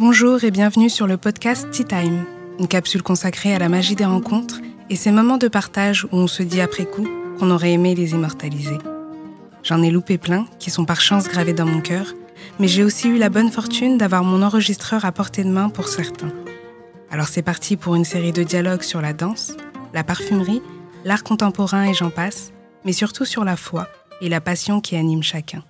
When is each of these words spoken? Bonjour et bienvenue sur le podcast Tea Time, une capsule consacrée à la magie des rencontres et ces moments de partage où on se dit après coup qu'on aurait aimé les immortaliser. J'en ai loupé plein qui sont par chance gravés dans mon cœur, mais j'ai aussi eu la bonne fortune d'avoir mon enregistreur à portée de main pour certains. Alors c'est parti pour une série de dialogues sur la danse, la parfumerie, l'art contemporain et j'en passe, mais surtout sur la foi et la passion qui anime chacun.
Bonjour 0.00 0.44
et 0.44 0.52
bienvenue 0.52 0.90
sur 0.90 1.08
le 1.08 1.16
podcast 1.16 1.68
Tea 1.72 1.84
Time, 1.84 2.24
une 2.60 2.68
capsule 2.68 3.02
consacrée 3.02 3.52
à 3.52 3.58
la 3.58 3.68
magie 3.68 3.96
des 3.96 4.04
rencontres 4.04 4.60
et 4.90 4.94
ces 4.94 5.10
moments 5.10 5.38
de 5.38 5.48
partage 5.48 6.04
où 6.04 6.08
on 6.12 6.28
se 6.28 6.44
dit 6.44 6.60
après 6.60 6.84
coup 6.84 7.08
qu'on 7.36 7.50
aurait 7.50 7.72
aimé 7.72 7.96
les 7.96 8.12
immortaliser. 8.12 8.78
J'en 9.64 9.82
ai 9.82 9.90
loupé 9.90 10.16
plein 10.16 10.46
qui 10.60 10.70
sont 10.70 10.84
par 10.84 11.00
chance 11.00 11.26
gravés 11.26 11.52
dans 11.52 11.66
mon 11.66 11.80
cœur, 11.80 12.14
mais 12.60 12.68
j'ai 12.68 12.84
aussi 12.84 13.08
eu 13.08 13.18
la 13.18 13.28
bonne 13.28 13.50
fortune 13.50 13.98
d'avoir 13.98 14.22
mon 14.22 14.40
enregistreur 14.42 15.04
à 15.04 15.10
portée 15.10 15.42
de 15.42 15.50
main 15.50 15.68
pour 15.68 15.88
certains. 15.88 16.30
Alors 17.10 17.26
c'est 17.26 17.42
parti 17.42 17.76
pour 17.76 17.96
une 17.96 18.04
série 18.04 18.32
de 18.32 18.44
dialogues 18.44 18.82
sur 18.82 19.00
la 19.00 19.12
danse, 19.12 19.56
la 19.94 20.04
parfumerie, 20.04 20.62
l'art 21.04 21.24
contemporain 21.24 21.90
et 21.90 21.94
j'en 21.94 22.10
passe, 22.10 22.52
mais 22.84 22.92
surtout 22.92 23.24
sur 23.24 23.44
la 23.44 23.56
foi 23.56 23.88
et 24.20 24.28
la 24.28 24.40
passion 24.40 24.80
qui 24.80 24.94
anime 24.94 25.24
chacun. 25.24 25.64